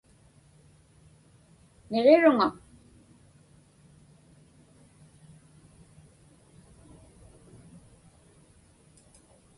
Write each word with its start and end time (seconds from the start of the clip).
Niġiruŋa. 1.91 2.47